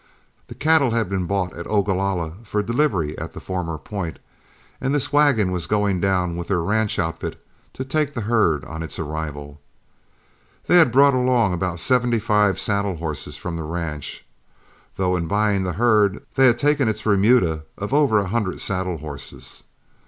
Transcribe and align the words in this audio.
The 0.47 0.55
cattle 0.55 0.89
had 0.89 1.09
been 1.09 1.27
bought 1.27 1.55
at 1.55 1.67
Ogalalla 1.67 2.37
for 2.41 2.63
delivery 2.63 3.15
at 3.19 3.33
the 3.33 3.39
former 3.39 3.77
point, 3.77 4.17
and 4.81 4.95
this 4.95 5.13
wagon 5.13 5.51
was 5.51 5.67
going 5.67 6.01
down 6.01 6.35
with 6.35 6.47
their 6.47 6.59
ranch 6.61 6.97
outfit 6.97 7.39
to 7.73 7.85
take 7.85 8.15
the 8.15 8.21
herd 8.21 8.65
on 8.65 8.81
its 8.81 8.97
arrival. 8.97 9.61
They 10.65 10.77
had 10.77 10.91
brought 10.91 11.13
along 11.13 11.53
about 11.53 11.77
seventy 11.77 12.17
five 12.17 12.59
saddle 12.59 12.95
horses 12.95 13.37
from 13.37 13.57
the 13.57 13.63
ranch, 13.63 14.25
though 14.95 15.15
in 15.15 15.27
buying 15.27 15.61
the 15.61 15.73
herd 15.73 16.23
they 16.33 16.47
had 16.47 16.57
taken 16.57 16.87
its 16.87 17.05
remuda 17.05 17.65
of 17.77 17.93
over 17.93 18.17
a 18.17 18.25
hundred 18.29 18.59
saddle 18.59 18.97
horses. 18.97 19.61